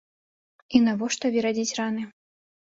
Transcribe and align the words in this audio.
І 0.77 0.81
навошта 0.87 1.33
верадзіць 1.37 1.77
раны? 1.85 2.11